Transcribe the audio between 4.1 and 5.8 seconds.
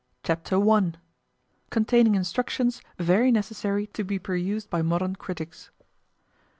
perused by modern critics.